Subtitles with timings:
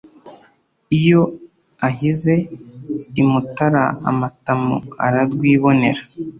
[0.97, 1.21] iyo
[1.87, 2.33] ahize
[3.21, 6.01] i mutara amatamu ararwibonera